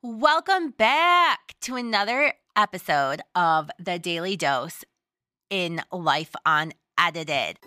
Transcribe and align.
Welcome 0.00 0.70
back 0.70 1.56
to 1.62 1.74
another 1.74 2.32
episode 2.54 3.20
of 3.34 3.68
The 3.80 3.98
Daily 3.98 4.36
Dose 4.36 4.84
in 5.50 5.82
Life 5.90 6.36
Unedited. 6.46 7.58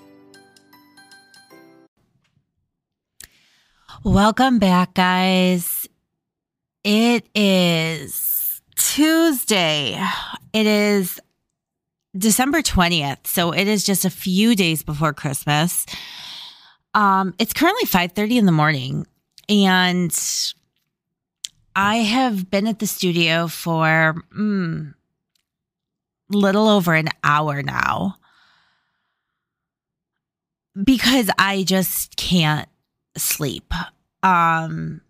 Welcome 4.06 4.60
back, 4.60 4.94
guys. 4.94 5.90
It 6.86 7.28
is 7.36 8.62
Tuesday. 8.78 10.02
It 10.54 10.66
is 10.66 11.20
December 12.18 12.62
20th, 12.62 13.28
so 13.28 13.52
it 13.52 13.68
is 13.68 13.84
just 13.84 14.06
a 14.06 14.10
few 14.10 14.56
days 14.56 14.84
before 14.84 15.12
Christmas. 15.12 15.86
Um, 16.94 17.34
it's 17.40 17.52
currently 17.52 17.88
5:30 17.88 18.38
in 18.38 18.46
the 18.46 18.54
morning 18.54 19.06
and 19.50 20.14
I 21.76 21.98
have 21.98 22.50
been 22.50 22.68
at 22.68 22.80
the 22.80 22.88
studio 22.88 23.48
for 23.48 24.16
mm, 24.38 24.94
little 26.30 26.68
over 26.68 26.94
an 26.94 27.10
hour 27.24 27.64
now 27.64 28.18
because 30.82 31.30
I 31.38 31.64
just 31.64 32.16
can't 32.16 32.68
sleep. 33.18 33.74
Um, 34.24 35.02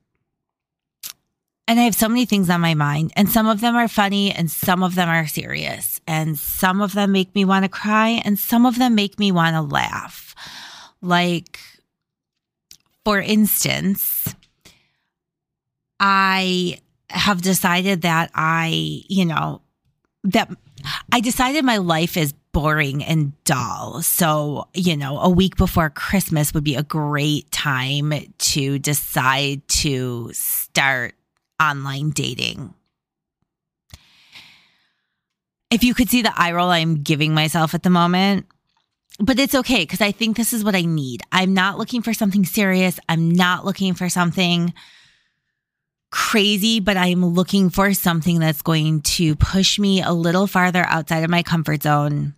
and 1.68 1.80
I 1.80 1.84
have 1.84 1.96
so 1.96 2.10
many 2.10 2.26
things 2.26 2.50
on 2.50 2.60
my 2.60 2.74
mind, 2.74 3.14
and 3.16 3.30
some 3.30 3.48
of 3.48 3.62
them 3.62 3.76
are 3.76 3.88
funny, 3.88 4.32
and 4.32 4.52
some 4.52 4.84
of 4.84 4.96
them 4.96 5.08
are 5.08 5.28
serious, 5.28 6.02
and 6.06 6.38
some 6.38 6.82
of 6.82 6.94
them 6.94 7.12
make 7.12 7.34
me 7.34 7.46
want 7.46 7.64
to 7.64 7.70
cry, 7.70 8.22
and 8.26 8.38
some 8.38 8.66
of 8.66 8.78
them 8.78 8.96
make 8.96 9.20
me 9.20 9.32
want 9.32 9.56
to 9.56 9.62
laugh. 9.62 10.36
Like, 11.02 11.60
for 13.06 13.20
instance, 13.20 14.36
I 16.02 16.80
have 17.12 17.44
decided 17.44 18.02
that 18.02 18.32
I, 18.34 19.04
you 19.08 19.26
know, 19.26 19.62
that 20.24 20.50
I 21.12 21.20
decided 21.20 21.64
my 21.64 21.78
life 21.78 22.18
is 22.18 22.34
boring 22.52 23.04
and 23.04 23.32
dull. 23.44 24.02
So, 24.02 24.68
you 24.74 24.98
know, 24.98 25.20
a 25.20 25.30
week 25.30 25.56
before 25.58 25.92
Christmas 25.92 26.54
would 26.54 26.64
be 26.64 26.76
a 26.76 26.84
great 26.84 27.52
time 27.52 28.14
to 28.38 28.80
decide 28.80 29.68
to 29.68 30.32
start 30.34 31.14
online 31.62 32.10
dating. 32.10 32.74
If 35.70 35.84
you 35.84 35.94
could 35.94 36.10
see 36.10 36.24
the 36.24 36.34
eye 36.36 36.52
roll 36.52 36.70
I'm 36.70 37.04
giving 37.04 37.34
myself 37.34 37.76
at 37.76 37.84
the 37.84 37.92
moment, 37.92 38.48
but 39.20 39.38
it's 39.38 39.56
okay 39.56 39.84
because 39.84 40.02
I 40.02 40.12
think 40.12 40.36
this 40.36 40.52
is 40.52 40.64
what 40.64 40.76
I 40.76 40.82
need. 40.82 41.22
I'm 41.32 41.54
not 41.54 41.78
looking 41.78 42.02
for 42.02 42.14
something 42.14 42.44
serious. 42.44 43.00
I'm 43.08 43.30
not 43.30 43.66
looking 43.66 43.94
for 43.94 44.10
something 44.10 44.74
crazy, 46.12 46.80
but 46.80 46.98
I'm 46.98 47.26
looking 47.26 47.70
for 47.70 47.94
something 47.94 48.40
that's 48.40 48.62
going 48.62 49.02
to 49.02 49.36
push 49.36 49.80
me 49.80 50.02
a 50.02 50.12
little 50.12 50.46
farther 50.46 50.86
outside 50.88 51.24
of 51.24 51.30
my 51.30 51.42
comfort 51.42 51.84
zone 51.84 52.36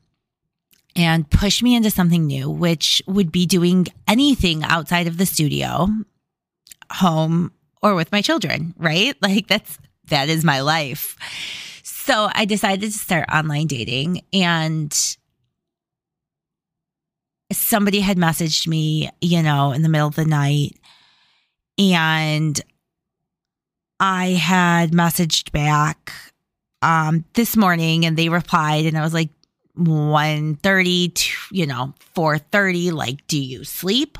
and 0.95 1.29
push 1.29 1.61
me 1.63 1.75
into 1.75 1.89
something 1.89 2.25
new, 2.25 2.49
which 2.49 3.01
would 3.07 3.31
be 3.31 3.45
doing 3.45 3.87
anything 4.07 4.63
outside 4.63 5.07
of 5.07 5.17
the 5.17 5.25
studio, 5.25 5.87
home, 6.91 7.51
or 7.81 7.95
with 7.95 8.11
my 8.11 8.21
children, 8.21 8.73
right? 8.77 9.15
Like 9.21 9.47
that's 9.47 9.77
that 10.07 10.29
is 10.29 10.43
my 10.43 10.61
life. 10.61 11.17
So 11.83 12.29
I 12.33 12.45
decided 12.45 12.91
to 12.91 12.97
start 12.97 13.25
online 13.33 13.67
dating 13.67 14.21
and 14.31 14.93
somebody 17.51 18.01
had 18.01 18.17
messaged 18.17 18.67
me, 18.67 19.09
you 19.21 19.41
know, 19.41 19.71
in 19.71 19.81
the 19.81 19.89
middle 19.89 20.07
of 20.07 20.15
the 20.15 20.25
night 20.25 20.77
and 21.77 22.61
I 24.05 24.31
had 24.31 24.91
messaged 24.91 25.53
back 25.53 26.11
um, 26.81 27.23
this 27.35 27.55
morning 27.55 28.05
and 28.05 28.17
they 28.17 28.27
replied 28.27 28.85
and 28.85 28.97
I 28.97 29.01
was 29.01 29.13
like 29.13 29.29
1:30 29.77 31.13
to, 31.13 31.55
you 31.55 31.65
know, 31.65 31.93
4:30 32.13 32.91
like 32.91 33.25
do 33.27 33.39
you 33.39 33.63
sleep? 33.63 34.17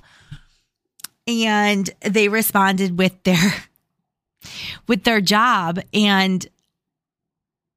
And 1.27 1.89
they 1.99 2.29
responded 2.29 2.97
with 2.97 3.21
their 3.23 3.53
with 4.87 5.03
their 5.03 5.19
job 5.19 5.81
and 5.93 6.47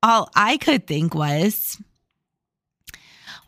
all 0.00 0.30
I 0.36 0.58
could 0.58 0.86
think 0.86 1.12
was 1.12 1.76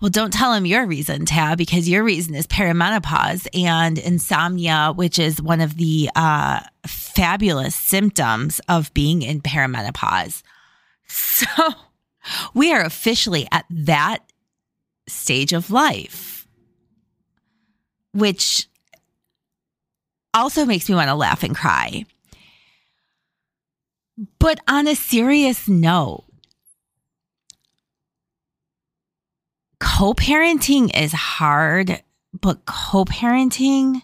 well, 0.01 0.11
don't 0.11 0.33
tell 0.33 0.53
him 0.53 0.65
your 0.65 0.87
reason, 0.87 1.27
Tab, 1.27 1.59
because 1.59 1.89
your 1.89 2.05
reason 2.05 2.35
is 2.35 2.47
perimenopause 2.47 3.49
and 3.53 3.99
insomnia, 3.99 4.93
which 4.95 5.19
is 5.19 5.43
one 5.43 5.61
of 5.61 5.77
the 5.77 6.09
uh, 6.15 6.61
fabulous 6.87 7.75
symptoms 7.75 8.61
of 8.69 8.95
being 8.95 9.23
in 9.23 9.41
perimenopause. 9.41 10.43
So 11.11 11.47
we 12.53 12.71
are 12.75 12.83
officially 12.83 13.49
at 13.51 13.65
that 13.71 14.19
stage 15.07 15.55
of 15.55 15.71
life, 15.71 16.47
which 18.13 18.69
also 20.35 20.67
makes 20.67 20.89
me 20.89 20.95
want 20.95 21.09
to 21.09 21.15
laugh 21.15 21.43
and 21.43 21.57
cry. 21.57 22.05
But 24.39 24.61
on 24.69 24.87
a 24.87 24.95
serious 24.95 25.67
note, 25.67 26.28
co 29.81 30.15
parenting 30.15 30.91
is 30.97 31.13
hard, 31.13 32.03
but 32.41 32.65
co 32.65 33.05
parenting 33.05 34.03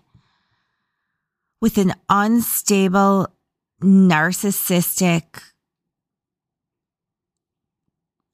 with 1.60 1.78
an 1.78 1.94
unstable, 2.08 3.28
narcissistic 3.82 5.24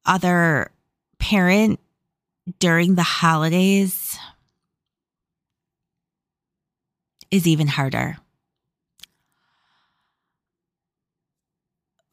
other 0.04 0.70
parent 1.18 1.78
during 2.58 2.94
the 2.94 3.02
holidays 3.02 4.18
is 7.30 7.46
even 7.46 7.68
harder. 7.68 8.16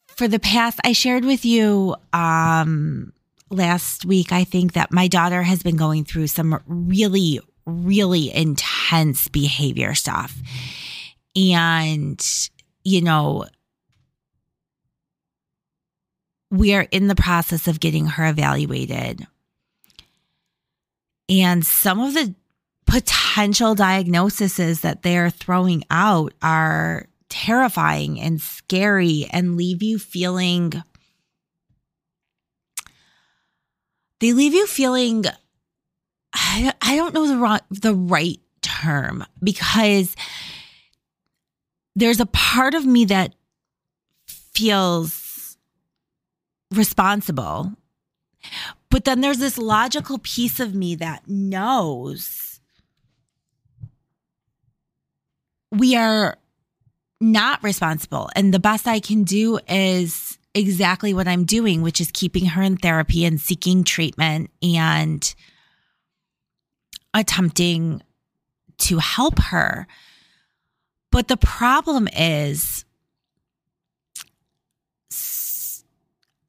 For 0.08 0.28
the 0.28 0.40
past, 0.40 0.80
I 0.84 0.94
shared 0.94 1.26
with 1.26 1.46
you 1.46 1.96
um, 2.12 3.14
last 3.50 4.06
week, 4.06 4.32
I 4.32 4.44
think 4.44 4.74
that 4.74 4.92
my 4.92 5.08
daughter 5.08 5.44
has 5.44 5.64
been 5.64 5.78
going 5.78 6.06
through 6.06 6.28
some 6.28 6.60
really, 6.68 7.40
really 7.66 8.34
intense 8.34 9.28
behavior 9.28 9.94
stuff. 9.94 10.36
And, 11.36 12.24
you 12.84 13.02
know, 13.02 13.46
we 16.50 16.74
are 16.74 16.88
in 16.92 17.08
the 17.08 17.16
process 17.16 17.68
of 17.68 17.80
getting 17.80 18.08
her 18.08 18.28
evaluated. 18.28 19.28
And 21.30 21.66
some 21.66 22.00
of 22.00 22.14
the 22.14 22.34
potential 22.86 23.76
diagnoses 23.76 24.80
that 24.82 25.04
they're 25.04 25.30
throwing 25.30 25.84
out 25.92 26.34
are 26.42 27.08
terrifying 27.30 28.20
and 28.22 28.42
scary 28.42 29.28
and 29.32 29.58
leave 29.58 29.84
you 29.84 30.00
feeling 30.00 30.82
they 34.20 34.34
leave 34.34 34.54
you 34.54 34.68
feeling 34.68 35.26
I, 36.34 36.74
I 36.82 36.96
don't 36.96 37.14
know 37.14 37.28
the 37.28 37.38
wrong, 37.38 37.60
the 37.70 37.96
right 37.96 38.40
term 38.62 39.26
because 39.42 40.16
there's 41.96 42.20
a 42.20 42.26
part 42.26 42.74
of 42.74 42.86
me 42.86 43.06
that 43.06 43.34
feels 44.28 45.58
responsible 46.74 47.72
but 48.90 49.06
then 49.06 49.22
there's 49.22 49.40
this 49.40 49.58
logical 49.58 50.20
piece 50.20 50.60
of 50.60 50.74
me 50.74 50.96
that 50.96 51.28
knows 51.28 52.48
we 55.72 55.96
are 55.96 56.38
not 57.20 57.64
responsible. 57.64 58.30
And 58.36 58.54
the 58.54 58.60
best 58.60 58.88
I 58.88 59.00
can 59.00 59.24
do 59.24 59.60
is 59.68 60.37
exactly 60.58 61.14
what 61.14 61.28
I'm 61.28 61.46
doing, 61.46 61.82
which 61.82 62.02
is 62.02 62.12
keeping 62.12 62.48
her 62.48 62.62
in 62.62 62.78
therapy 62.78 63.26
and 63.26 63.40
seeking 63.40 63.84
treatment 63.84 64.50
and 64.62 65.36
attempting 67.14 68.02
to 68.80 68.98
help 68.98 69.40
her. 69.40 69.88
But 71.12 71.28
the 71.28 71.38
problem 71.38 72.08
is, 72.08 72.86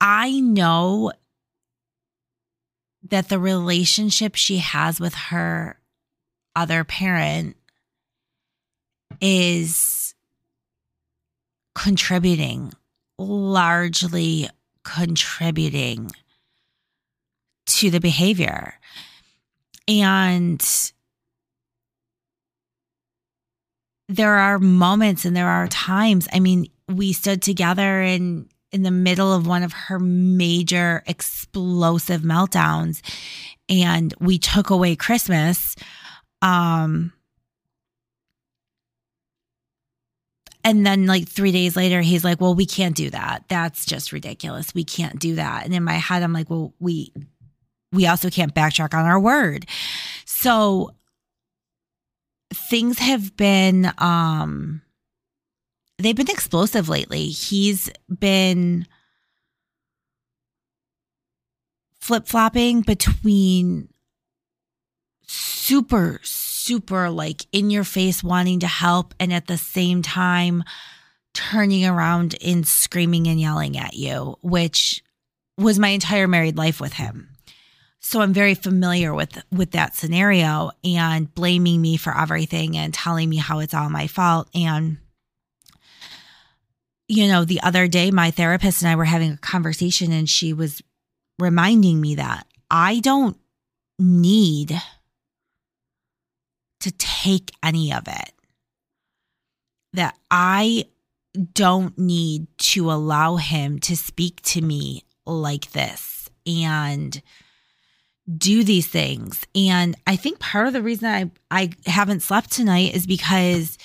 I 0.00 0.40
know 0.40 1.12
that 3.10 3.28
the 3.28 3.38
relationship 3.38 4.34
she 4.34 4.58
has 4.58 5.00
with 5.00 5.14
her 5.14 5.78
other 6.56 6.84
parent 6.84 7.56
is 9.20 10.14
contributing 11.74 12.72
largely 13.18 14.48
contributing 14.84 16.10
to 17.66 17.90
the 17.90 18.00
behavior. 18.00 18.74
And 19.86 20.64
there 24.08 24.34
are 24.34 24.58
moments 24.58 25.24
and 25.24 25.36
there 25.36 25.48
are 25.48 25.68
times, 25.68 26.28
I 26.32 26.40
mean, 26.40 26.68
we 26.88 27.12
stood 27.12 27.42
together 27.42 28.02
in 28.02 28.48
in 28.70 28.82
the 28.82 28.90
middle 28.90 29.32
of 29.32 29.46
one 29.46 29.62
of 29.62 29.72
her 29.72 29.98
major 29.98 31.02
explosive 31.06 32.20
meltdowns 32.20 33.00
and 33.68 34.12
we 34.20 34.38
took 34.38 34.68
away 34.68 34.94
Christmas. 34.94 35.74
Um, 36.42 37.12
and 40.64 40.84
then 40.86 41.06
like 41.06 41.28
three 41.28 41.52
days 41.52 41.76
later, 41.76 42.00
he's 42.00 42.24
like, 42.24 42.40
well, 42.40 42.54
we 42.54 42.66
can't 42.66 42.96
do 42.96 43.10
that. 43.10 43.44
That's 43.48 43.86
just 43.86 44.12
ridiculous. 44.12 44.74
We 44.74 44.84
can't 44.84 45.18
do 45.18 45.36
that. 45.36 45.64
And 45.64 45.74
in 45.74 45.84
my 45.84 45.94
head, 45.94 46.22
I'm 46.22 46.32
like, 46.32 46.50
well, 46.50 46.74
we, 46.78 47.12
we 47.92 48.06
also 48.06 48.30
can't 48.30 48.54
backtrack 48.54 48.92
on 48.92 49.06
our 49.06 49.20
word. 49.20 49.66
So 50.24 50.90
things 52.52 52.98
have 52.98 53.36
been, 53.36 53.92
um, 53.98 54.82
they've 55.98 56.16
been 56.16 56.30
explosive 56.30 56.88
lately. 56.88 57.28
He's 57.28 57.90
been, 58.08 58.86
flip 62.00 62.26
flopping 62.26 62.80
between 62.80 63.88
super, 65.26 66.20
super 66.68 67.08
like 67.08 67.46
in 67.50 67.70
your 67.70 67.82
face 67.82 68.22
wanting 68.22 68.60
to 68.60 68.66
help 68.66 69.14
and 69.18 69.32
at 69.32 69.46
the 69.46 69.56
same 69.56 70.02
time 70.02 70.62
turning 71.32 71.86
around 71.86 72.34
and 72.44 72.68
screaming 72.68 73.26
and 73.26 73.40
yelling 73.40 73.78
at 73.78 73.94
you, 73.94 74.36
which 74.42 75.02
was 75.56 75.78
my 75.78 75.88
entire 75.88 76.28
married 76.28 76.58
life 76.58 76.78
with 76.78 76.92
him. 76.92 77.30
So 78.00 78.20
I'm 78.20 78.34
very 78.34 78.54
familiar 78.54 79.14
with 79.14 79.42
with 79.50 79.70
that 79.70 79.96
scenario 79.96 80.70
and 80.84 81.34
blaming 81.34 81.80
me 81.80 81.96
for 81.96 82.16
everything 82.16 82.76
and 82.76 82.92
telling 82.92 83.30
me 83.30 83.36
how 83.36 83.60
it's 83.60 83.74
all 83.74 83.88
my 83.88 84.06
fault 84.06 84.48
and 84.54 84.98
you 87.10 87.28
know, 87.28 87.46
the 87.46 87.62
other 87.62 87.88
day 87.88 88.10
my 88.10 88.30
therapist 88.30 88.82
and 88.82 88.90
I 88.90 88.96
were 88.96 89.06
having 89.06 89.32
a 89.32 89.38
conversation 89.38 90.12
and 90.12 90.28
she 90.28 90.52
was 90.52 90.82
reminding 91.38 91.98
me 91.98 92.16
that 92.16 92.46
I 92.70 93.00
don't 93.00 93.38
need 93.98 94.78
to 96.80 96.90
take 96.92 97.50
any 97.62 97.92
of 97.92 98.06
it. 98.06 98.32
That 99.92 100.16
I 100.30 100.86
don't 101.52 101.96
need 101.98 102.46
to 102.58 102.90
allow 102.90 103.36
him 103.36 103.78
to 103.80 103.96
speak 103.96 104.42
to 104.42 104.60
me 104.60 105.04
like 105.26 105.72
this 105.72 106.28
and 106.46 107.20
do 108.36 108.62
these 108.64 108.86
things. 108.86 109.46
And 109.54 109.96
I 110.06 110.16
think 110.16 110.38
part 110.38 110.66
of 110.66 110.72
the 110.72 110.82
reason 110.82 111.08
I, 111.08 111.30
I 111.50 111.70
haven't 111.86 112.20
slept 112.20 112.52
tonight 112.52 112.94
is 112.94 113.06
because 113.06 113.78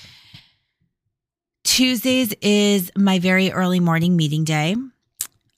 Tuesdays 1.63 2.33
is 2.41 2.91
my 2.97 3.19
very 3.19 3.51
early 3.51 3.79
morning 3.79 4.15
meeting 4.15 4.43
day. 4.43 4.75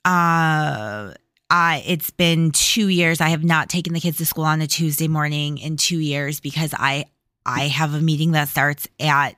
Uh 0.04 1.14
I 1.50 1.84
it's 1.86 2.12
been 2.12 2.52
2 2.52 2.88
years 2.88 3.22
I 3.22 3.30
have 3.30 3.44
not 3.44 3.70
taken 3.70 3.94
the 3.94 4.00
kids 4.00 4.18
to 4.18 4.26
school 4.26 4.46
on 4.46 4.62
a 4.62 4.68
Tuesday 4.68 5.08
morning 5.08 5.58
in 5.58 5.78
2 5.78 6.00
years 6.00 6.40
because 6.40 6.74
I 6.74 7.06
I 7.46 7.68
have 7.68 7.94
a 7.94 8.02
meeting 8.02 8.32
that 8.32 8.48
starts 8.48 8.88
at 9.00 9.36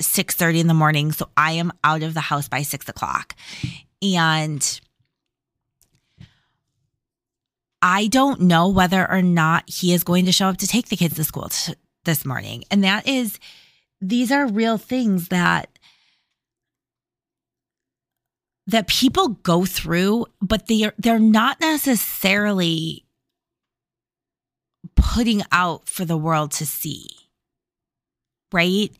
6:30 0.00 0.60
in 0.60 0.66
the 0.66 0.74
morning 0.74 1.12
so 1.12 1.28
I 1.36 1.52
am 1.52 1.72
out 1.84 2.02
of 2.02 2.14
the 2.14 2.20
house 2.20 2.48
by 2.48 2.62
6 2.62 2.88
o'clock 2.88 3.34
and 4.02 4.80
I 7.82 8.06
don't 8.08 8.42
know 8.42 8.68
whether 8.68 9.10
or 9.10 9.22
not 9.22 9.64
he 9.68 9.92
is 9.92 10.04
going 10.04 10.26
to 10.26 10.32
show 10.32 10.48
up 10.48 10.58
to 10.58 10.66
take 10.66 10.88
the 10.88 10.96
kids 10.96 11.16
to 11.16 11.24
school 11.24 11.48
t- 11.50 11.74
this 12.04 12.24
morning 12.24 12.64
and 12.70 12.82
that 12.84 13.06
is 13.06 13.38
these 14.00 14.32
are 14.32 14.46
real 14.46 14.78
things 14.78 15.28
that 15.28 15.78
that 18.70 18.86
people 18.86 19.28
go 19.28 19.64
through, 19.64 20.26
but 20.40 20.66
they're 20.68 20.94
they're 20.98 21.18
not 21.18 21.60
necessarily 21.60 23.04
putting 24.94 25.42
out 25.50 25.88
for 25.88 26.04
the 26.04 26.16
world 26.16 26.52
to 26.52 26.66
see. 26.66 27.08
Right? 28.52 28.90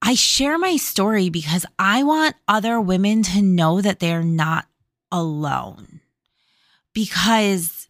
I 0.00 0.14
share 0.14 0.58
my 0.58 0.76
story 0.76 1.28
because 1.28 1.66
I 1.78 2.02
want 2.02 2.36
other 2.46 2.80
women 2.80 3.22
to 3.24 3.42
know 3.42 3.80
that 3.80 3.98
they're 3.98 4.22
not 4.22 4.66
alone. 5.10 6.00
Because 6.94 7.88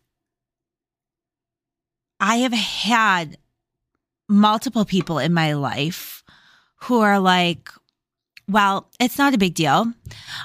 I 2.20 2.36
have 2.36 2.52
had 2.52 3.38
multiple 4.28 4.84
people 4.84 5.18
in 5.18 5.32
my 5.32 5.52
life 5.54 6.24
who 6.82 7.00
are 7.00 7.18
like, 7.18 7.70
well, 8.48 8.88
it's 8.98 9.18
not 9.18 9.34
a 9.34 9.38
big 9.38 9.54
deal. 9.54 9.92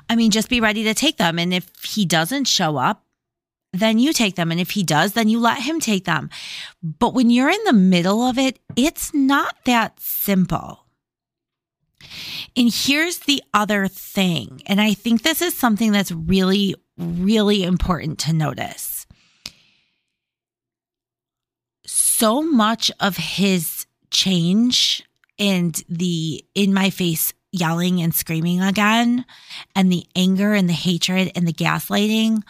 I 0.09 0.15
mean, 0.15 0.31
just 0.31 0.49
be 0.49 0.59
ready 0.59 0.83
to 0.83 0.93
take 0.93 1.17
them. 1.17 1.39
And 1.39 1.53
if 1.53 1.71
he 1.83 2.05
doesn't 2.05 2.45
show 2.45 2.77
up, 2.77 3.02
then 3.73 3.99
you 3.99 4.13
take 4.13 4.35
them. 4.35 4.51
And 4.51 4.59
if 4.59 4.71
he 4.71 4.83
does, 4.83 5.13
then 5.13 5.27
you 5.27 5.39
let 5.39 5.61
him 5.61 5.79
take 5.79 6.05
them. 6.05 6.29
But 6.81 7.13
when 7.13 7.29
you're 7.29 7.49
in 7.49 7.63
the 7.65 7.73
middle 7.73 8.21
of 8.21 8.37
it, 8.37 8.59
it's 8.75 9.13
not 9.13 9.55
that 9.65 9.99
simple. 9.99 10.85
And 12.55 12.71
here's 12.71 13.19
the 13.19 13.41
other 13.53 13.87
thing. 13.87 14.61
And 14.67 14.79
I 14.79 14.93
think 14.93 15.23
this 15.23 15.41
is 15.41 15.55
something 15.55 15.91
that's 15.91 16.11
really, 16.11 16.75
really 16.97 17.63
important 17.63 18.19
to 18.19 18.33
notice. 18.33 19.07
So 21.85 22.43
much 22.43 22.91
of 22.99 23.17
his 23.17 23.87
change 24.11 25.03
and 25.39 25.83
the 25.89 26.45
in 26.53 26.73
my 26.73 26.91
face 26.91 27.33
yelling 27.51 28.01
and 28.01 28.13
screaming 28.13 28.61
again 28.61 29.25
and 29.75 29.91
the 29.91 30.05
anger 30.15 30.53
and 30.53 30.69
the 30.69 30.73
hatred 30.73 31.31
and 31.35 31.47
the 31.47 31.53
gaslighting 31.53 32.43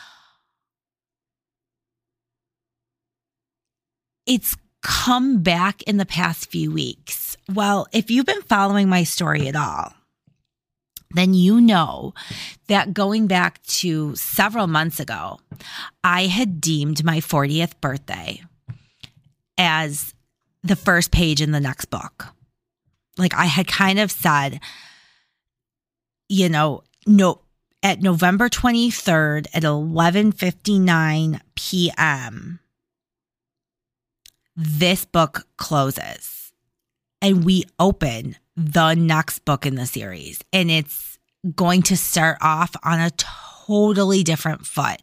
it's 4.25 4.55
come 4.81 5.41
back 5.41 5.81
in 5.83 5.97
the 5.97 6.05
past 6.05 6.51
few 6.51 6.71
weeks. 6.71 7.37
Well, 7.51 7.87
if 7.91 8.11
you've 8.11 8.25
been 8.25 8.41
following 8.43 8.89
my 8.89 9.03
story 9.03 9.47
at 9.47 9.55
all, 9.55 9.93
then 11.11 11.33
you 11.33 11.61
know 11.61 12.13
that 12.67 12.93
going 12.93 13.27
back 13.27 13.61
to 13.63 14.15
several 14.15 14.67
months 14.67 14.99
ago, 14.99 15.39
I 16.03 16.25
had 16.25 16.59
deemed 16.59 17.03
my 17.03 17.19
40th 17.19 17.79
birthday 17.81 18.41
as 19.57 20.13
the 20.63 20.75
first 20.75 21.11
page 21.11 21.41
in 21.41 21.51
the 21.51 21.59
next 21.59 21.85
book. 21.85 22.27
Like 23.17 23.35
I 23.35 23.45
had 23.45 23.67
kind 23.67 23.99
of 23.99 24.11
said, 24.11 24.59
you 26.29 26.49
know, 26.49 26.83
no 27.05 27.41
at 27.83 28.01
November 28.01 28.49
23rd 28.49 29.47
at 29.53 29.63
11:59 29.63 31.41
p.m. 31.55 32.59
this 34.55 35.05
book 35.05 35.47
closes 35.57 36.51
and 37.21 37.43
we 37.43 37.65
open 37.79 38.35
the 38.55 38.93
next 38.93 39.39
book 39.45 39.65
in 39.65 39.75
the 39.75 39.85
series 39.85 40.43
and 40.51 40.69
it's 40.69 41.17
going 41.55 41.81
to 41.83 41.97
start 41.97 42.37
off 42.41 42.75
on 42.83 42.99
a 42.99 43.11
totally 43.11 44.23
different 44.23 44.65
foot. 44.65 45.01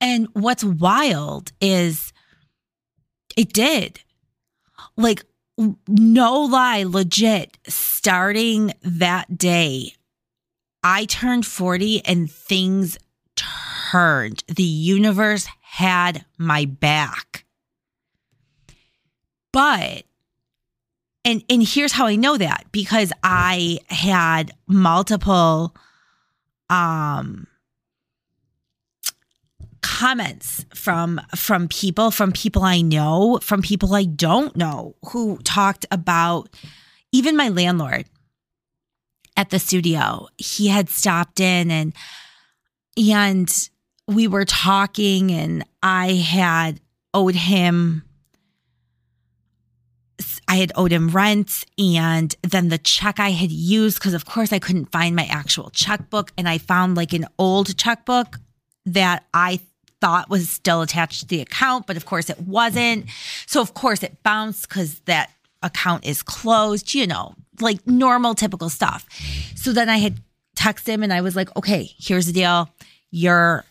And 0.00 0.28
what's 0.32 0.64
wild 0.64 1.52
is 1.60 2.12
it 3.36 3.52
did. 3.52 4.00
Like 4.96 5.24
no 5.86 6.42
lie, 6.42 6.84
legit, 6.84 7.58
starting 7.68 8.72
that 8.82 9.38
day, 9.38 9.94
I 10.82 11.04
turned 11.04 11.46
40 11.46 12.04
and 12.04 12.30
things 12.30 12.98
turned. 13.36 14.42
The 14.48 14.62
universe 14.62 15.46
had 15.60 16.24
my 16.38 16.64
back. 16.64 17.41
But 19.52 20.04
and 21.24 21.44
and 21.48 21.62
here's 21.62 21.92
how 21.92 22.06
I 22.06 22.16
know 22.16 22.36
that 22.36 22.64
because 22.72 23.12
I 23.22 23.78
had 23.88 24.52
multiple 24.66 25.74
um 26.70 27.46
comments 29.82 30.64
from 30.74 31.20
from 31.36 31.68
people 31.68 32.10
from 32.10 32.32
people 32.32 32.62
I 32.62 32.80
know 32.80 33.38
from 33.42 33.62
people 33.62 33.94
I 33.94 34.04
don't 34.04 34.56
know 34.56 34.96
who 35.10 35.38
talked 35.38 35.86
about 35.90 36.48
even 37.12 37.36
my 37.36 37.50
landlord 37.50 38.06
at 39.36 39.50
the 39.50 39.58
studio. 39.58 40.28
He 40.38 40.68
had 40.68 40.88
stopped 40.88 41.40
in 41.40 41.70
and 41.70 41.94
and 42.96 43.68
we 44.08 44.28
were 44.28 44.44
talking 44.44 45.30
and 45.30 45.64
I 45.82 46.14
had 46.14 46.80
owed 47.14 47.34
him 47.34 48.04
I 50.52 50.56
had 50.56 50.72
owed 50.74 50.92
him 50.92 51.08
rent 51.08 51.64
and 51.78 52.36
then 52.42 52.68
the 52.68 52.76
check 52.76 53.18
I 53.18 53.30
had 53.30 53.50
used 53.50 53.98
because 53.98 54.12
of 54.12 54.26
course 54.26 54.52
I 54.52 54.58
couldn't 54.58 54.92
find 54.92 55.16
my 55.16 55.24
actual 55.30 55.70
checkbook 55.70 56.30
and 56.36 56.46
I 56.46 56.58
found 56.58 56.94
like 56.94 57.14
an 57.14 57.24
old 57.38 57.74
checkbook 57.78 58.38
that 58.84 59.24
I 59.32 59.60
thought 60.02 60.28
was 60.28 60.50
still 60.50 60.82
attached 60.82 61.20
to 61.20 61.26
the 61.26 61.40
account, 61.40 61.86
but 61.86 61.96
of 61.96 62.04
course 62.04 62.28
it 62.28 62.38
wasn't. 62.38 63.06
So 63.46 63.62
of 63.62 63.72
course 63.72 64.02
it 64.02 64.22
bounced 64.22 64.68
because 64.68 65.00
that 65.06 65.30
account 65.62 66.04
is 66.04 66.22
closed, 66.22 66.92
you 66.92 67.06
know, 67.06 67.34
like 67.62 67.86
normal, 67.86 68.34
typical 68.34 68.68
stuff. 68.68 69.06
So 69.54 69.72
then 69.72 69.88
I 69.88 69.96
had 69.96 70.20
texted 70.54 70.88
him 70.88 71.02
and 71.02 71.14
I 71.14 71.22
was 71.22 71.34
like, 71.34 71.48
okay, 71.56 71.88
here's 71.98 72.26
the 72.26 72.32
deal. 72.34 72.68
You're 73.10 73.64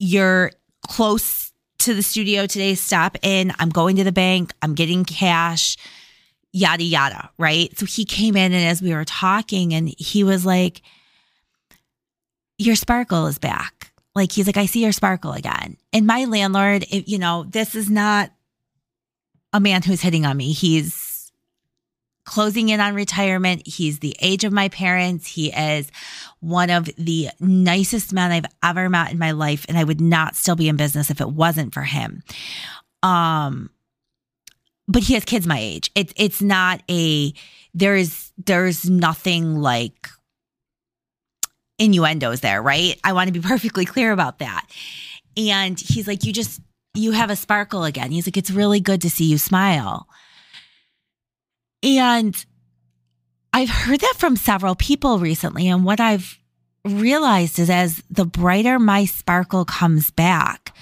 you're 0.00 0.50
close 0.88 1.43
to 1.78 1.94
the 1.94 2.02
studio 2.02 2.46
today. 2.46 2.74
Stop 2.74 3.18
in. 3.22 3.52
I'm 3.58 3.70
going 3.70 3.96
to 3.96 4.04
the 4.04 4.12
bank. 4.12 4.52
I'm 4.62 4.74
getting 4.74 5.04
cash. 5.04 5.76
Yada 6.52 6.84
yada. 6.84 7.30
Right. 7.38 7.76
So 7.78 7.86
he 7.86 8.04
came 8.04 8.36
in 8.36 8.52
and 8.52 8.66
as 8.66 8.80
we 8.80 8.94
were 8.94 9.04
talking, 9.04 9.74
and 9.74 9.92
he 9.98 10.24
was 10.24 10.46
like, 10.46 10.82
Your 12.58 12.76
sparkle 12.76 13.26
is 13.26 13.38
back. 13.38 13.92
Like 14.14 14.30
he's 14.30 14.46
like, 14.46 14.56
I 14.56 14.66
see 14.66 14.82
your 14.82 14.92
sparkle 14.92 15.32
again. 15.32 15.76
And 15.92 16.06
my 16.06 16.24
landlord, 16.24 16.86
you 16.90 17.18
know, 17.18 17.44
this 17.44 17.74
is 17.74 17.90
not 17.90 18.30
a 19.52 19.60
man 19.60 19.82
who's 19.82 20.00
hitting 20.00 20.24
on 20.24 20.36
me. 20.36 20.52
He's 20.52 21.32
closing 22.24 22.68
in 22.68 22.80
on 22.80 22.94
retirement. 22.94 23.66
He's 23.66 23.98
the 23.98 24.16
age 24.20 24.44
of 24.44 24.52
my 24.52 24.68
parents. 24.68 25.26
He 25.26 25.52
is 25.52 25.90
one 26.44 26.68
of 26.70 26.90
the 26.98 27.30
nicest 27.40 28.12
men 28.12 28.30
I've 28.30 28.46
ever 28.62 28.90
met 28.90 29.10
in 29.10 29.18
my 29.18 29.30
life. 29.30 29.64
And 29.68 29.78
I 29.78 29.84
would 29.84 30.00
not 30.00 30.36
still 30.36 30.56
be 30.56 30.68
in 30.68 30.76
business 30.76 31.10
if 31.10 31.20
it 31.20 31.30
wasn't 31.30 31.72
for 31.72 31.82
him. 31.82 32.22
Um, 33.02 33.70
but 34.86 35.02
he 35.02 35.14
has 35.14 35.24
kids 35.24 35.46
my 35.46 35.58
age. 35.58 35.90
It's 35.94 36.12
it's 36.16 36.42
not 36.42 36.82
a 36.90 37.32
there's 37.72 38.32
there's 38.36 38.88
nothing 38.88 39.56
like 39.56 40.08
innuendos 41.78 42.40
there, 42.40 42.62
right? 42.62 42.98
I 43.02 43.14
want 43.14 43.28
to 43.28 43.32
be 43.32 43.40
perfectly 43.48 43.86
clear 43.86 44.12
about 44.12 44.38
that. 44.40 44.66
And 45.36 45.80
he's 45.80 46.06
like, 46.06 46.24
you 46.24 46.32
just 46.32 46.60
you 46.92 47.12
have 47.12 47.30
a 47.30 47.36
sparkle 47.36 47.84
again. 47.84 48.10
He's 48.10 48.26
like, 48.26 48.36
it's 48.36 48.50
really 48.50 48.80
good 48.80 49.00
to 49.02 49.10
see 49.10 49.24
you 49.24 49.38
smile. 49.38 50.06
And 51.82 52.44
I've 53.54 53.70
heard 53.70 54.00
that 54.00 54.14
from 54.18 54.34
several 54.34 54.74
people 54.74 55.20
recently. 55.20 55.68
And 55.68 55.84
what 55.84 56.00
I've 56.00 56.40
realized 56.84 57.60
is 57.60 57.70
as 57.70 58.02
the 58.10 58.24
brighter 58.24 58.80
my 58.80 59.04
sparkle 59.04 59.64
comes 59.64 60.10
back, 60.10 60.76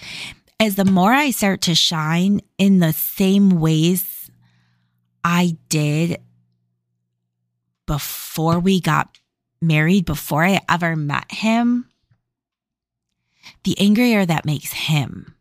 as 0.58 0.76
the 0.76 0.86
more 0.86 1.12
I 1.12 1.32
start 1.32 1.60
to 1.62 1.74
shine 1.74 2.40
in 2.56 2.78
the 2.78 2.94
same 2.94 3.60
ways 3.60 4.30
I 5.22 5.58
did 5.68 6.18
before 7.86 8.58
we 8.58 8.80
got 8.80 9.18
married, 9.60 10.06
before 10.06 10.42
I 10.42 10.62
ever 10.66 10.96
met 10.96 11.30
him, 11.30 11.90
the 13.64 13.78
angrier 13.78 14.24
that 14.24 14.46
makes 14.46 14.72
him 14.72 15.34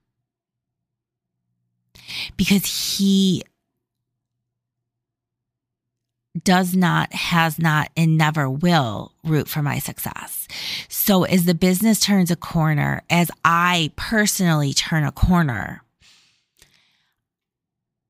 because 2.35 2.97
he 2.97 3.41
does 6.43 6.75
not, 6.75 7.13
has 7.13 7.59
not, 7.59 7.89
and 7.97 8.17
never 8.17 8.49
will 8.49 9.13
root 9.23 9.47
for 9.47 9.61
my 9.61 9.79
success. 9.79 10.47
So 10.87 11.23
as 11.23 11.45
the 11.45 11.53
business 11.53 11.99
turns 11.99 12.31
a 12.31 12.35
corner, 12.35 13.01
as 13.09 13.29
I 13.43 13.91
personally 13.95 14.73
turn 14.73 15.03
a 15.03 15.11
corner, 15.11 15.83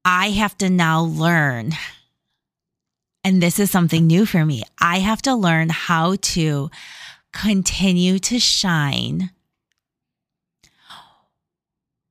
I 0.06 0.30
have 0.32 0.58
to 0.60 0.70
now 0.70 1.02
learn, 1.02 1.74
and 3.24 3.42
this 3.42 3.60
is 3.60 3.72
something 3.72 4.08
new 4.08 4.26
for 4.26 4.46
me. 4.46 4.64
I 4.80 5.00
have 5.00 5.22
to 5.24 5.36
learn 5.36 5.70
how 5.70 6.16
to 6.16 6.70
continue 7.34 8.20
to 8.20 8.40
shine 8.40 9.32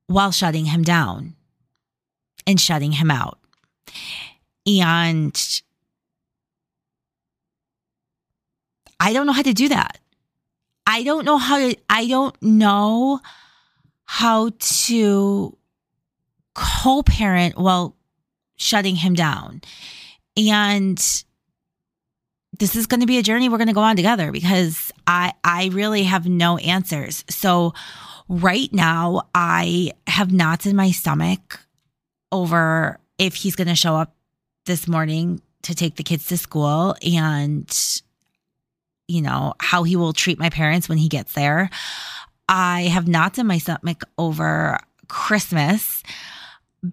while 0.07 0.31
shutting 0.31 0.65
him 0.65 0.83
down 0.83 1.35
and 2.45 2.59
shutting 2.59 2.93
him 2.93 3.11
out. 3.11 3.39
And 4.65 5.61
I 9.01 9.13
don't 9.13 9.25
know 9.25 9.33
how 9.33 9.41
to 9.41 9.53
do 9.53 9.67
that. 9.69 9.97
I 10.85 11.01
don't 11.01 11.25
know 11.25 11.37
how 11.37 11.57
to, 11.57 11.75
I 11.89 12.05
don't 12.05 12.39
know 12.41 13.19
how 14.05 14.51
to 14.59 15.57
co 16.53 17.03
parent 17.03 17.57
while 17.57 17.95
shutting 18.57 18.95
him 18.95 19.15
down. 19.15 19.61
And 20.37 20.97
this 22.59 22.75
is 22.75 22.85
going 22.85 22.99
to 22.99 23.07
be 23.07 23.17
a 23.17 23.23
journey 23.23 23.49
we're 23.49 23.57
going 23.57 23.67
to 23.69 23.73
go 23.73 23.81
on 23.81 23.95
together 23.95 24.31
because 24.31 24.91
I 25.07 25.33
I 25.43 25.71
really 25.73 26.03
have 26.03 26.27
no 26.27 26.57
answers. 26.57 27.25
So 27.27 27.73
right 28.29 28.71
now 28.71 29.23
I 29.33 29.93
have 30.05 30.31
knots 30.31 30.67
in 30.67 30.75
my 30.75 30.91
stomach 30.91 31.59
over 32.31 32.99
if 33.17 33.33
he's 33.33 33.55
going 33.55 33.67
to 33.67 33.75
show 33.75 33.95
up 33.95 34.15
this 34.67 34.87
morning 34.87 35.41
to 35.63 35.73
take 35.73 35.95
the 35.95 36.03
kids 36.03 36.27
to 36.27 36.37
school 36.37 36.95
and 37.01 37.67
you 39.11 39.21
know 39.21 39.53
how 39.59 39.83
he 39.83 39.95
will 39.95 40.13
treat 40.13 40.39
my 40.39 40.49
parents 40.49 40.87
when 40.87 40.97
he 40.97 41.09
gets 41.09 41.33
there 41.33 41.69
i 42.47 42.83
have 42.83 43.07
not 43.07 43.33
done 43.33 43.47
my 43.47 43.57
stomach 43.57 44.03
over 44.17 44.77
christmas 45.07 46.01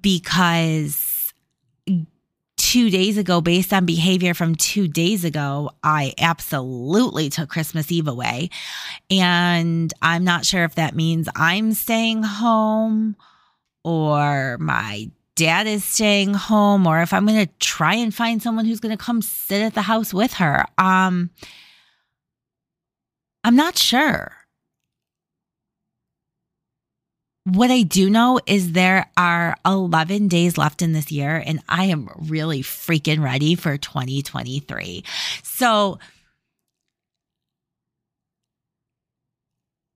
because 0.02 1.32
two 2.56 2.90
days 2.90 3.16
ago 3.16 3.40
based 3.40 3.72
on 3.72 3.86
behavior 3.86 4.34
from 4.34 4.54
two 4.54 4.88
days 4.88 5.24
ago 5.24 5.70
i 5.82 6.12
absolutely 6.18 7.30
took 7.30 7.48
christmas 7.48 7.90
eve 7.92 8.08
away 8.08 8.50
and 9.10 9.94
i'm 10.02 10.24
not 10.24 10.44
sure 10.44 10.64
if 10.64 10.74
that 10.74 10.94
means 10.94 11.28
i'm 11.36 11.72
staying 11.72 12.22
home 12.22 13.16
or 13.84 14.58
my 14.58 15.08
dad 15.38 15.68
is 15.68 15.84
staying 15.84 16.34
home 16.34 16.84
or 16.84 17.00
if 17.00 17.12
I'm 17.12 17.24
going 17.24 17.46
to 17.46 17.52
try 17.60 17.94
and 17.94 18.12
find 18.12 18.42
someone 18.42 18.64
who's 18.64 18.80
going 18.80 18.96
to 18.96 19.02
come 19.02 19.22
sit 19.22 19.62
at 19.62 19.74
the 19.74 19.82
house 19.82 20.12
with 20.12 20.34
her. 20.34 20.66
Um 20.76 21.30
I'm 23.44 23.56
not 23.56 23.78
sure. 23.78 24.32
What 27.44 27.70
I 27.70 27.82
do 27.82 28.10
know 28.10 28.40
is 28.46 28.72
there 28.72 29.10
are 29.16 29.56
11 29.64 30.28
days 30.28 30.58
left 30.58 30.82
in 30.82 30.92
this 30.92 31.10
year 31.10 31.42
and 31.46 31.60
I 31.66 31.84
am 31.84 32.10
really 32.28 32.62
freaking 32.62 33.22
ready 33.22 33.54
for 33.54 33.78
2023. 33.78 35.02
So 35.42 35.98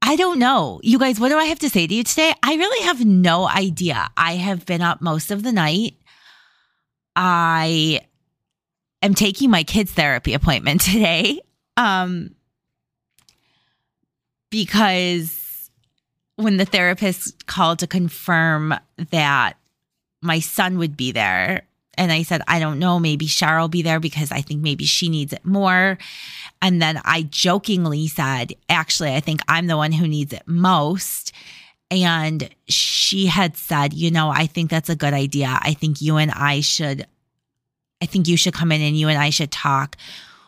I 0.00 0.16
don't 0.16 0.38
know. 0.38 0.80
You 0.82 0.98
guys, 0.98 1.20
what 1.20 1.28
do 1.28 1.38
I 1.38 1.44
have 1.44 1.58
to 1.60 1.68
say 1.68 1.86
to 1.86 1.94
you 1.94 2.04
today? 2.04 2.32
I 2.42 2.54
really 2.54 2.86
have 2.86 3.04
no 3.04 3.46
idea. 3.46 4.08
I 4.16 4.36
have 4.36 4.64
been 4.66 4.82
up 4.82 5.00
most 5.00 5.30
of 5.30 5.42
the 5.42 5.52
night. 5.52 5.94
I 7.14 8.00
am 9.02 9.14
taking 9.14 9.50
my 9.50 9.62
kids' 9.62 9.92
therapy 9.92 10.34
appointment 10.34 10.80
today. 10.82 11.40
Um, 11.76 12.34
because 14.52 15.70
when 16.36 16.58
the 16.58 16.66
therapist 16.66 17.46
called 17.46 17.80
to 17.80 17.86
confirm 17.88 18.74
that 19.10 19.54
my 20.20 20.38
son 20.38 20.78
would 20.78 20.96
be 20.96 21.10
there, 21.10 21.62
and 21.98 22.12
I 22.12 22.22
said, 22.22 22.42
I 22.46 22.60
don't 22.60 22.78
know, 22.78 23.00
maybe 23.00 23.26
Cheryl 23.26 23.62
will 23.62 23.68
be 23.68 23.82
there 23.82 23.98
because 23.98 24.30
I 24.30 24.42
think 24.42 24.62
maybe 24.62 24.84
she 24.84 25.08
needs 25.08 25.32
it 25.32 25.44
more. 25.44 25.98
And 26.60 26.80
then 26.80 27.00
I 27.04 27.22
jokingly 27.22 28.08
said, 28.08 28.52
actually, 28.68 29.14
I 29.14 29.20
think 29.20 29.40
I'm 29.48 29.66
the 29.66 29.76
one 29.76 29.92
who 29.92 30.06
needs 30.06 30.32
it 30.32 30.42
most. 30.46 31.32
And 31.90 32.48
she 32.68 33.26
had 33.26 33.56
said, 33.56 33.92
you 33.92 34.10
know, 34.10 34.30
I 34.30 34.46
think 34.46 34.70
that's 34.70 34.88
a 34.88 34.96
good 34.96 35.12
idea. 35.12 35.58
I 35.60 35.74
think 35.74 36.00
you 36.00 36.16
and 36.16 36.30
I 36.30 36.60
should, 36.60 37.06
I 38.00 38.06
think 38.06 38.28
you 38.28 38.36
should 38.36 38.54
come 38.54 38.72
in 38.72 38.80
and 38.80 38.96
you 38.96 39.08
and 39.08 39.18
I 39.18 39.30
should 39.30 39.50
talk 39.50 39.96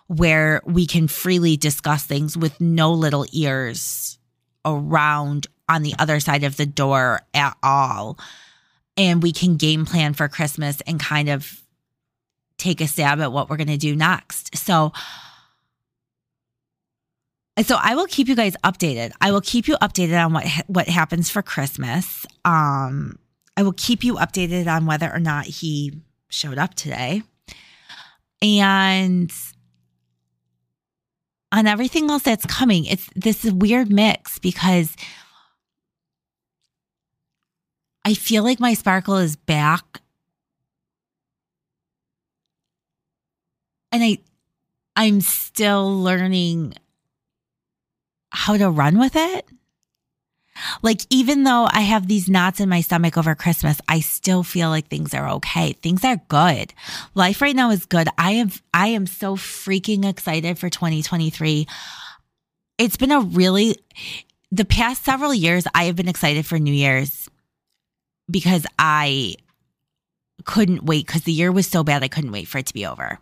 where 0.07 0.61
we 0.65 0.87
can 0.87 1.09
freely 1.09 1.57
discuss 1.57 2.05
things 2.05 2.37
with 2.37 2.61
no 2.61 2.93
little 2.93 3.27
ears 3.33 4.19
around 4.65 5.47
on 5.69 5.83
the 5.83 5.95
other 5.99 6.21
side 6.21 6.45
of 6.45 6.57
the 6.57 6.67
door 6.67 7.21
at 7.33 7.57
all 7.63 8.19
and 8.97 9.23
we 9.23 9.33
can 9.33 9.57
game 9.57 9.85
plan 9.85 10.15
for 10.15 10.29
Christmas 10.29 10.81
and 10.87 11.01
kind 11.01 11.29
of 11.29 11.63
take 12.59 12.81
a 12.81 12.87
stab 12.87 13.21
at 13.21 13.33
what 13.33 13.51
we're 13.51 13.57
going 13.57 13.69
to 13.69 13.77
do 13.77 13.97
next. 13.97 14.57
So, 14.57 14.93
so 17.63 17.77
I 17.81 17.95
will 17.95 18.07
keep 18.07 18.29
you 18.29 18.37
guys 18.37 18.57
updated. 18.65 19.13
I 19.21 19.33
will 19.33 19.41
keep 19.41 19.69
you 19.69 19.77
updated 19.77 20.25
on 20.25 20.33
what 20.33 20.47
what 20.67 20.89
happens 20.89 21.31
for 21.31 21.43
Christmas. 21.43 22.27
Um, 22.45 23.19
I 23.57 23.63
will 23.63 23.73
keep 23.73 24.05
you 24.05 24.15
updated 24.15 24.67
on 24.67 24.87
whether 24.87 25.13
or 25.13 25.21
not 25.21 25.47
he 25.47 25.93
showed 26.29 26.59
up 26.59 26.75
today, 26.75 27.23
and 28.43 29.33
on 31.55 31.69
everything 31.69 32.11
else 32.11 32.25
that's 32.25 32.45
coming. 32.47 32.85
It's 32.85 33.09
this 33.15 33.45
weird 33.45 33.91
mix 33.91 34.41
because 34.41 34.97
I 38.05 38.15
feel 38.15 38.43
like 38.43 38.59
my 38.59 38.75
sparkle 38.75 39.17
is 39.17 39.37
back. 39.37 40.01
And 43.93 44.03
I 44.03 44.19
I'm 44.97 45.21
still 45.21 46.03
learning 46.03 46.75
how 48.33 48.57
to 48.57 48.69
run 48.69 48.99
with 48.99 49.15
it. 49.15 49.47
Like, 50.83 51.03
even 51.11 51.45
though 51.45 51.69
I 51.71 51.81
have 51.81 52.09
these 52.09 52.29
knots 52.29 52.61
in 52.61 52.69
my 52.69 52.81
stomach 52.81 53.17
over 53.17 53.35
Christmas, 53.35 53.81
I 53.89 54.01
still 54.01 54.43
feel 54.43 54.69
like 54.69 54.89
things 54.89 55.15
are 55.15 55.29
okay. 55.31 55.73
Things 55.73 56.05
are 56.05 56.21
good. 56.29 56.73
Life 57.15 57.41
right 57.43 57.57
now 57.57 57.71
is 57.71 57.87
good. 57.87 58.09
I 58.19 58.33
have, 58.35 58.63
I 58.73 58.89
am 58.89 59.07
so 59.07 59.37
freaking 59.37 60.09
excited 60.09 60.59
for 60.59 60.71
2023. 60.71 61.67
It's 62.79 62.97
been 62.97 63.13
a 63.13 63.21
really, 63.21 63.77
the 64.51 64.65
past 64.65 65.05
several 65.05 65.35
years, 65.35 65.67
I 65.75 65.85
have 65.85 65.97
been 65.97 66.09
excited 66.09 66.47
for 66.47 66.59
New 66.59 66.75
Year's 66.75 67.29
because 68.31 68.67
I 68.79 69.35
couldn't 70.45 70.85
wait 70.85 71.07
because 71.07 71.23
the 71.23 71.33
year 71.33 71.53
was 71.53 71.67
so 71.67 71.85
bad. 71.85 72.03
I 72.03 72.09
couldn't 72.09 72.33
wait 72.33 72.49
for 72.49 72.59
it 72.59 72.67
to 72.67 72.75
be 72.75 72.87
over. 72.87 73.19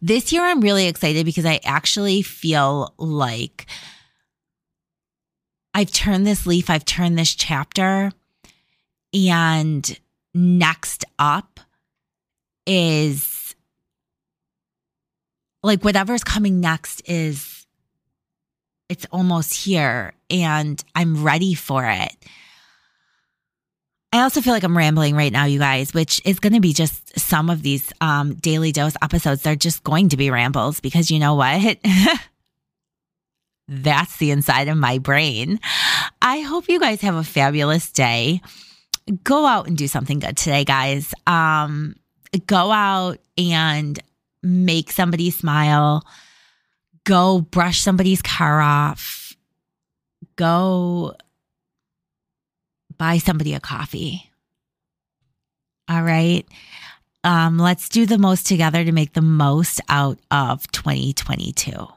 This 0.00 0.32
year, 0.32 0.42
I'm 0.42 0.60
really 0.60 0.86
excited 0.86 1.26
because 1.26 1.44
I 1.44 1.60
actually 1.64 2.22
feel 2.22 2.94
like 2.98 3.66
I've 5.82 5.90
turned 5.90 6.24
this 6.24 6.46
leaf, 6.46 6.70
I've 6.70 6.84
turned 6.84 7.18
this 7.18 7.34
chapter, 7.34 8.12
and 9.12 9.98
next 10.32 11.04
up 11.18 11.58
is 12.68 13.56
like 15.64 15.82
whatever's 15.82 16.22
coming 16.22 16.60
next 16.60 17.02
is 17.06 17.66
it's 18.88 19.06
almost 19.10 19.52
here 19.54 20.12
and 20.30 20.80
I'm 20.94 21.24
ready 21.24 21.54
for 21.54 21.84
it. 21.84 22.14
I 24.12 24.20
also 24.20 24.40
feel 24.40 24.52
like 24.52 24.62
I'm 24.62 24.78
rambling 24.78 25.16
right 25.16 25.32
now, 25.32 25.46
you 25.46 25.58
guys, 25.58 25.92
which 25.92 26.20
is 26.24 26.38
going 26.38 26.52
to 26.52 26.60
be 26.60 26.72
just 26.72 27.18
some 27.18 27.50
of 27.50 27.62
these 27.62 27.92
um, 28.00 28.34
daily 28.34 28.70
dose 28.70 28.94
episodes. 29.02 29.42
They're 29.42 29.56
just 29.56 29.82
going 29.82 30.10
to 30.10 30.16
be 30.16 30.30
rambles 30.30 30.78
because 30.78 31.10
you 31.10 31.18
know 31.18 31.34
what? 31.34 31.76
That's 33.72 34.18
the 34.18 34.30
inside 34.30 34.68
of 34.68 34.76
my 34.76 34.98
brain. 34.98 35.58
I 36.20 36.40
hope 36.40 36.68
you 36.68 36.78
guys 36.78 37.00
have 37.00 37.14
a 37.14 37.24
fabulous 37.24 37.90
day. 37.90 38.42
Go 39.24 39.46
out 39.46 39.66
and 39.66 39.78
do 39.78 39.88
something 39.88 40.18
good 40.18 40.36
today, 40.36 40.64
guys. 40.64 41.14
Um, 41.26 41.96
go 42.46 42.70
out 42.70 43.18
and 43.38 43.98
make 44.42 44.92
somebody 44.92 45.30
smile. 45.30 46.06
Go 47.04 47.40
brush 47.40 47.80
somebody's 47.80 48.20
car 48.20 48.60
off. 48.60 49.34
Go 50.36 51.14
buy 52.98 53.18
somebody 53.18 53.54
a 53.54 53.60
coffee. 53.60 54.30
All 55.88 56.02
right. 56.02 56.46
Um, 57.24 57.56
let's 57.56 57.88
do 57.88 58.04
the 58.04 58.18
most 58.18 58.46
together 58.46 58.84
to 58.84 58.92
make 58.92 59.14
the 59.14 59.22
most 59.22 59.80
out 59.88 60.18
of 60.30 60.70
2022. 60.72 61.88